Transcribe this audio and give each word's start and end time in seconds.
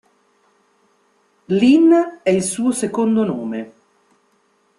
Linn 1.49 1.93
è 2.23 2.31
il 2.31 2.41
suo 2.41 2.71
secondo 2.71 3.23
nome. 3.23 3.73